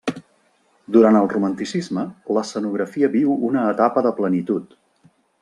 Durant 0.95 1.19
el 1.19 1.29
romanticisme, 1.33 2.05
l'escenografia 2.37 3.11
viu 3.17 3.37
una 3.51 3.67
etapa 3.75 4.05
de 4.09 4.15
plenitud. 4.23 4.75